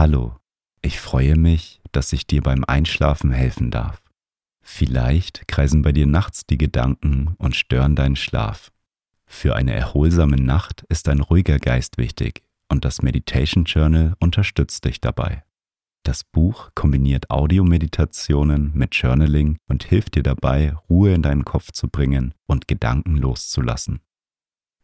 [0.00, 0.34] Hallo,
[0.80, 4.00] ich freue mich, dass ich dir beim Einschlafen helfen darf.
[4.62, 8.72] Vielleicht kreisen bei dir nachts die Gedanken und stören deinen Schlaf.
[9.26, 15.02] Für eine erholsame Nacht ist ein ruhiger Geist wichtig und das Meditation Journal unterstützt dich
[15.02, 15.44] dabei.
[16.02, 21.88] Das Buch kombiniert Audiomeditationen mit Journaling und hilft dir dabei, Ruhe in deinen Kopf zu
[21.88, 24.00] bringen und Gedanken loszulassen.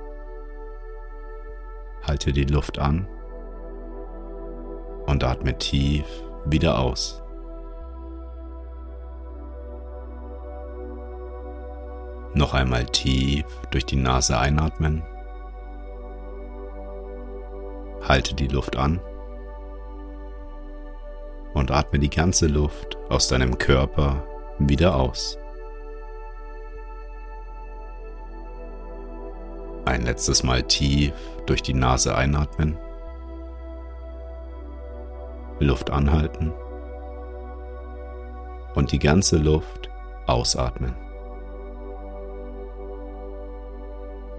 [2.03, 3.07] Halte die Luft an
[5.07, 6.07] und atme tief
[6.45, 7.23] wieder aus.
[12.33, 15.03] Noch einmal tief durch die Nase einatmen.
[18.03, 19.01] Halte die Luft an
[21.55, 24.23] und atme die ganze Luft aus deinem Körper
[24.59, 25.40] wieder aus.
[30.01, 31.13] Ein letztes Mal tief
[31.45, 32.79] durch die Nase einatmen.
[35.59, 36.55] Luft anhalten.
[38.75, 39.91] Und die ganze Luft
[40.27, 40.95] ausatmen.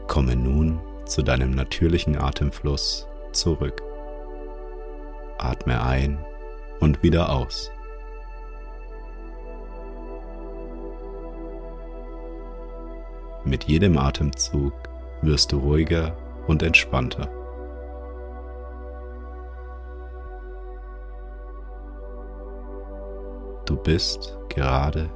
[0.08, 3.84] Komme nun zu deinem natürlichen Atemfluss zurück.
[5.38, 6.26] Atme ein
[6.80, 7.70] und wieder aus.
[13.46, 14.91] Mit jedem Atemzug
[15.22, 16.16] wirst du ruhiger
[16.48, 17.28] und entspannter.
[23.66, 25.10] Du bist gerade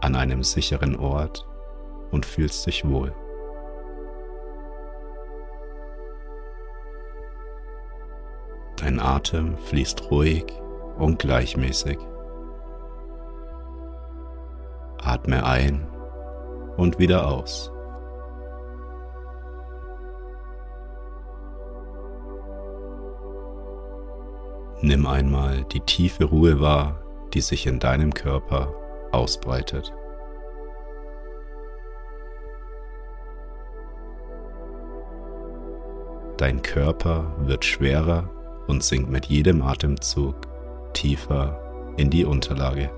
[0.00, 1.46] an einem sicheren Ort
[2.10, 3.14] und fühlst dich wohl.
[8.76, 10.44] Dein Atem fließt ruhig
[10.98, 11.98] und gleichmäßig.
[15.00, 15.86] Atme ein
[16.76, 17.72] und wieder aus.
[24.84, 27.00] Nimm einmal die tiefe Ruhe wahr,
[27.34, 28.74] die sich in deinem Körper
[29.12, 29.92] ausbreitet.
[36.36, 38.28] Dein Körper wird schwerer
[38.66, 40.34] und sinkt mit jedem Atemzug
[40.94, 42.90] tiefer in die Unterlage.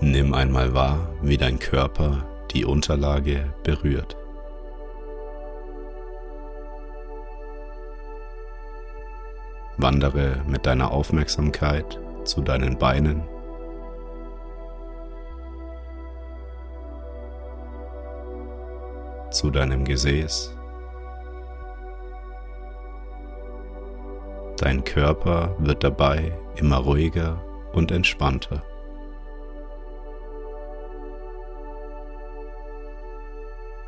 [0.00, 4.16] Nimm einmal wahr, wie dein Körper die Unterlage berührt.
[9.80, 13.22] Wandere mit deiner Aufmerksamkeit zu deinen Beinen.
[19.30, 20.52] Zu deinem Gesäß.
[24.58, 27.40] Dein Körper wird dabei immer ruhiger
[27.72, 28.64] und entspannter.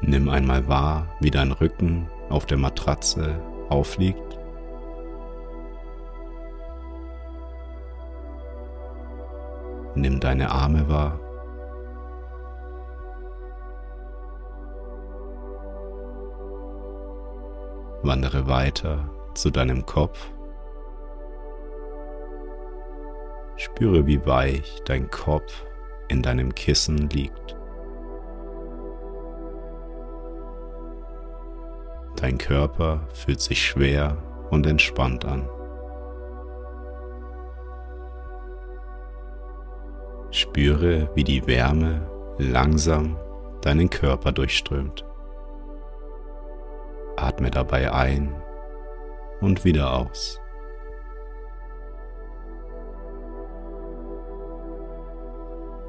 [0.03, 4.40] Nimm einmal wahr, wie dein Rücken auf der Matratze aufliegt
[10.01, 11.21] Nimm deine Arme wahr.
[18.03, 20.33] Wandere weiter zu deinem Kopf.
[23.57, 25.67] Spüre, wie weich dein Kopf
[26.09, 27.59] in deinem Kissen liegt.
[32.17, 34.17] Dein Körper fühlt sich schwer
[34.49, 35.47] und entspannt an.
[40.41, 42.01] Spüre, wie die Wärme
[42.39, 43.19] langsam
[43.61, 45.05] deinen Körper durchströmt.
[47.17, 48.35] Atme dabei ein
[49.43, 50.41] und wieder aus.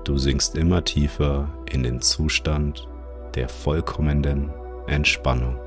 [0.04, 2.90] Du sinkst immer tiefer in den Zustand
[3.36, 4.52] der vollkommenen
[4.88, 5.58] Entspannung.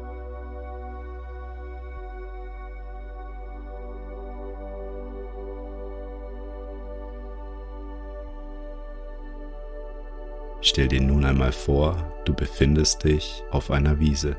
[10.74, 11.94] Stell dir nun einmal vor,
[12.24, 14.36] du befindest dich auf einer Wiese.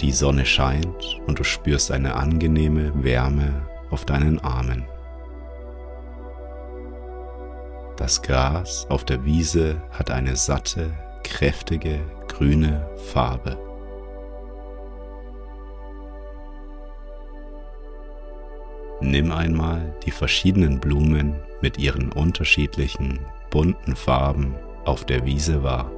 [0.00, 4.86] Die Sonne scheint und du spürst eine angenehme Wärme auf deinen Armen.
[7.96, 10.92] Das Gras auf der Wiese hat eine satte,
[11.24, 13.58] kräftige, grüne Farbe.
[19.00, 23.18] Nimm einmal die verschiedenen Blumen mit ihren unterschiedlichen,
[23.50, 24.54] bunten Farben
[24.84, 25.90] auf der Wiese wahr.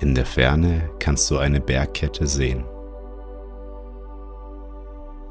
[0.00, 2.64] In der Ferne kannst du eine Bergkette sehen.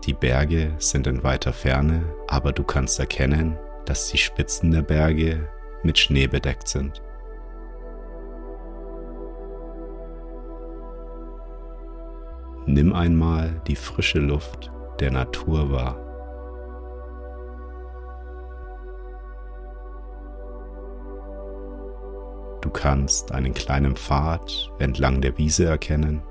[0.05, 5.49] Die Berge sind in weiter Ferne, aber du kannst erkennen, dass die Spitzen der Berge
[5.83, 7.01] mit Schnee bedeckt sind.
[12.67, 16.03] Nimm einmal die frische Luft der Natur wahr.
[22.61, 26.21] Du kannst einen kleinen Pfad entlang der Wiese erkennen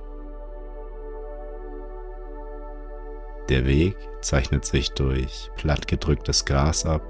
[3.48, 7.02] Der Weg zeichnet sich durch plattgedrücktes Gras ab.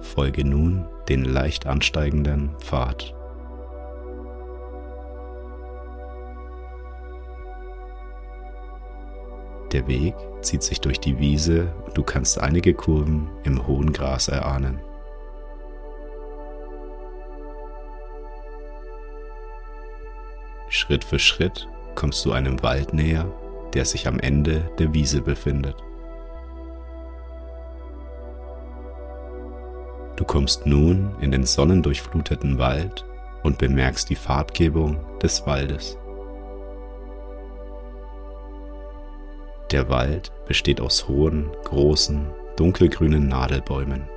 [0.00, 3.14] Folge nun den leicht ansteigenden Pfad.
[9.72, 14.28] Der Weg zieht sich durch die Wiese und du kannst einige Kurven im hohen Gras
[14.28, 14.80] erahnen.
[20.70, 23.30] Schritt für Schritt kommst du einem Wald näher,
[23.74, 25.76] der sich am Ende der Wiese befindet.
[30.16, 33.04] Du kommst nun in den sonnendurchfluteten Wald
[33.42, 35.97] und bemerkst die Farbgebung des Waldes.
[39.70, 42.26] Der Wald besteht aus hohen, großen,
[42.56, 44.08] dunkelgrünen Nadelbäumen.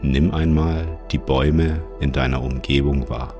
[0.00, 3.34] Nimm einmal die Bäume in deiner Umgebung wahr.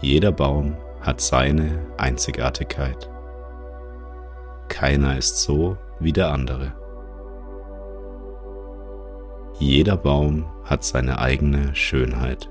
[0.00, 3.10] Jeder Baum hat seine Einzigartigkeit.
[4.68, 6.72] Keiner ist so wie der andere.
[9.58, 12.48] Jeder Baum hat seine eigene Schönheit.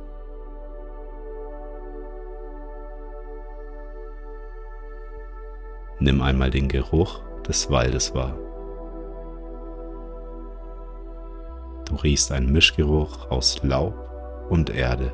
[5.99, 8.37] Nimm einmal den Geruch des Waldes wahr.
[11.85, 13.95] Du riechst einen Mischgeruch aus Laub
[14.49, 15.11] und Erde.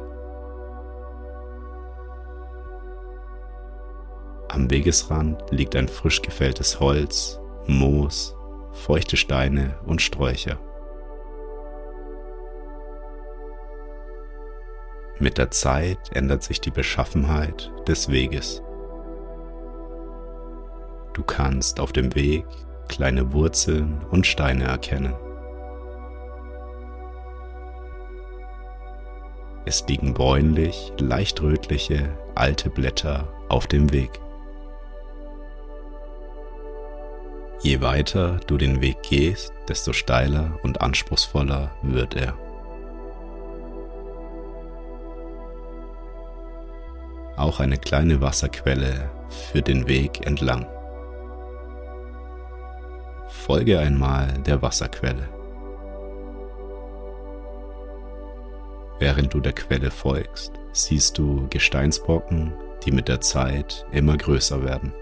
[4.50, 8.36] Am Wegesrand liegt ein frisch gefälltes Holz, Moos,
[8.72, 10.60] feuchte Steine und Sträucher.
[15.18, 18.62] Mit der Zeit ändert sich die Beschaffenheit des Weges.
[21.16, 22.46] Du kannst auf dem Weg
[22.90, 25.16] kleine Wurzeln und Steine erkennen.
[29.66, 34.12] Es liegen bräunlich, leicht rötliche, alte Blätter auf dem Weg.
[37.62, 42.38] Je weiter du den Weg gehst, desto steiler und anspruchsvoller wird er.
[47.38, 50.68] Auch eine kleine Wasserquelle führt den Weg entlang.
[53.46, 55.30] Folge einmal der Wasserquelle.
[58.98, 64.96] Während du der Quelle folgst, siehst du Gesteinsbrocken, die mit der Zeit immer größer werden.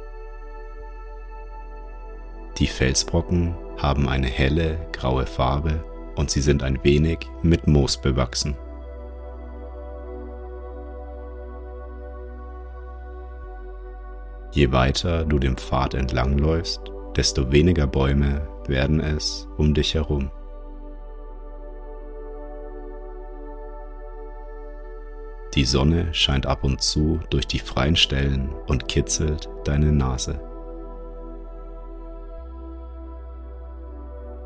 [2.58, 5.82] Die Felsbrocken haben eine helle graue Farbe
[6.18, 8.58] und sie sind ein wenig mit Moos bewachsen.
[14.52, 20.32] Je weiter du dem Pfad entlangläufst, desto weniger Bäume werden es um dich herum.
[25.55, 30.39] Die Sonne scheint ab und zu durch die freien Stellen und kitzelt deine Nase.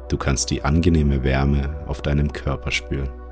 [0.09, 3.26] Du kannst die angenehme Wärme auf deinem Körper spüren.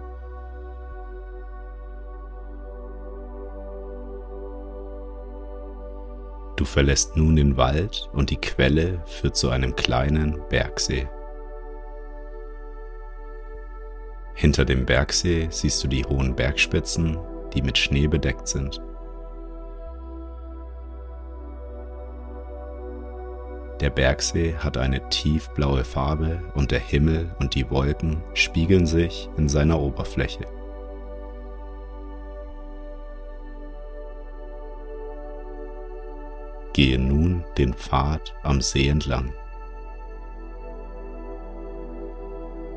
[6.56, 11.08] Du verlässt nun den Wald und die Quelle führt zu einem kleinen Bergsee.
[14.34, 17.18] Hinter dem Bergsee siehst du die hohen Bergspitzen,
[17.54, 18.82] die mit Schnee bedeckt sind.
[23.82, 29.50] Der Bergsee hat eine tiefblaue Farbe und der Himmel und die Wolken spiegeln sich in
[29.50, 30.46] seiner Oberfläche.
[36.76, 39.32] Gehe nun den Pfad am See entlang.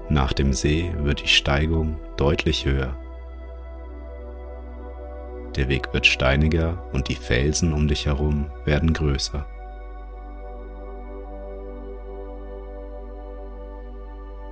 [0.09, 2.97] Nach dem See wird die Steigung deutlich höher.
[5.57, 9.45] Der Weg wird steiniger und die Felsen um dich herum werden größer.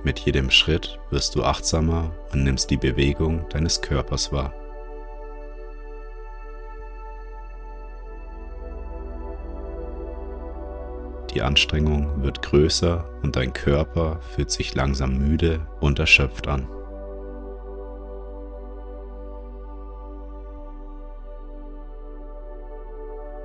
[0.03, 4.53] Mit jedem Schritt wirst du achtsamer und nimmst die Bewegung deines Körpers wahr.
[11.37, 16.67] Die Anstrengung wird größer und dein Körper fühlt sich langsam müde und erschöpft an.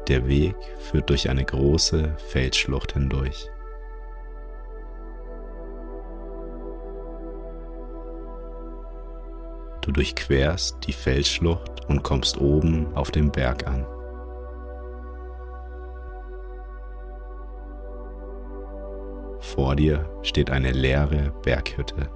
[0.08, 3.50] Der Weg führt durch eine große Felsschlucht hindurch.
[9.82, 13.84] Du durchquerst die Felsschlucht und kommst oben auf dem Berg an.
[19.54, 22.08] Vor dir steht eine leere Berghütte.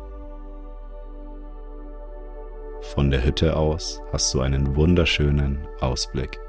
[2.95, 6.41] Von der Hütte aus hast du einen wunderschönen Ausblick.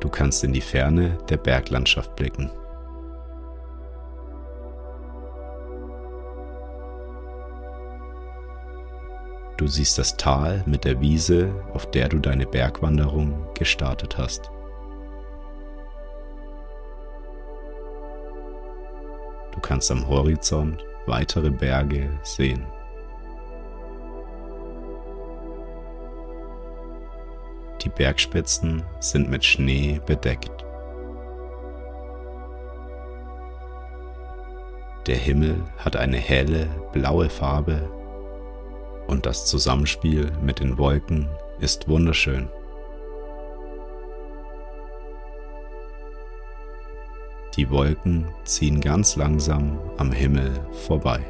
[0.00, 2.50] Du kannst in die Ferne der Berglandschaft blicken.
[9.58, 14.50] Du siehst das Tal mit der Wiese, auf der du deine Bergwanderung gestartet hast.
[19.62, 22.66] Kannst am Horizont weitere Berge sehen.
[27.82, 30.64] Die Bergspitzen sind mit Schnee bedeckt.
[35.06, 37.90] Der Himmel hat eine helle blaue Farbe
[39.08, 41.28] und das Zusammenspiel mit den Wolken
[41.58, 42.48] ist wunderschön.
[47.56, 50.50] Die Wolken ziehen ganz langsam am Himmel
[50.86, 51.20] vorbei.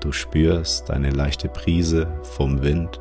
[0.00, 2.98] Du spürst eine leichte Prise vom Wind.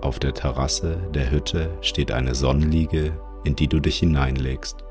[0.00, 3.12] Auf der Terrasse der Hütte steht eine Sonnenliege,
[3.44, 4.84] in die du dich hineinlegst.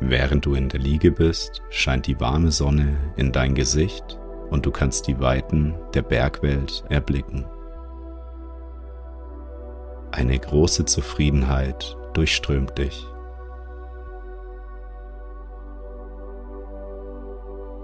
[0.00, 4.18] Während du in der Liege bist, scheint die warme Sonne in dein Gesicht
[4.50, 7.44] und du kannst die Weiten der Bergwelt erblicken.
[10.12, 13.06] Eine große Zufriedenheit durchströmt dich.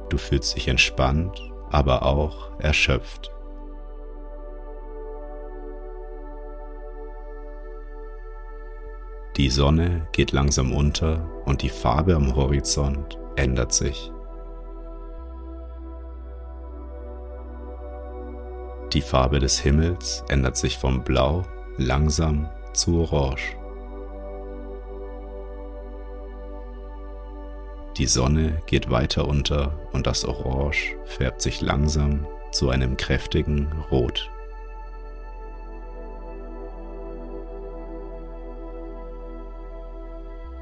[0.09, 1.40] Du fühlst dich entspannt,
[1.71, 3.33] aber auch erschöpft.
[9.37, 14.12] Die Sonne geht langsam unter und die Farbe am Horizont ändert sich.
[18.93, 21.45] Die Farbe des Himmels ändert sich vom Blau
[21.79, 23.57] langsam zu Orange.
[27.97, 34.31] Die Sonne geht weiter unter und das Orange färbt sich langsam zu einem kräftigen Rot.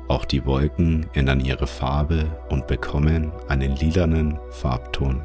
[0.07, 5.25] Auch die Wolken ändern ihre Farbe und bekommen einen lilanen Farbton.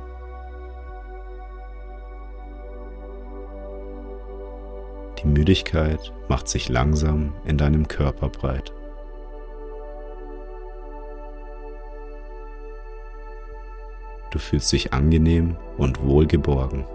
[5.20, 8.74] Die Müdigkeit macht sich langsam in deinem Körper breit.
[14.32, 16.86] Du fühlst dich angenehm und wohlgeborgen.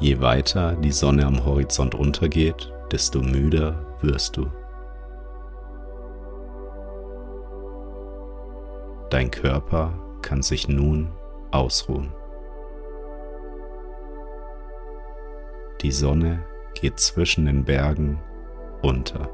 [0.00, 4.46] Je weiter die Sonne am Horizont untergeht, desto müder wirst du.
[9.10, 9.92] Dein Körper
[10.22, 11.12] kann sich nun
[11.50, 12.12] ausruhen.
[15.82, 18.20] Die Sonne geht zwischen den Bergen
[18.82, 19.28] unter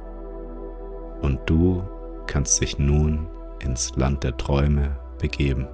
[1.20, 1.82] und du
[2.26, 3.28] kannst dich nun
[3.60, 5.66] ins Land der Träume begeben.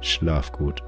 [0.00, 0.82] Schlaf gut.